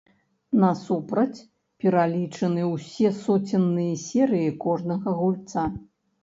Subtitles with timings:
[0.61, 1.45] Насупраць
[1.83, 5.67] пералічаны ўсе соценныя серыі кожнага гульца.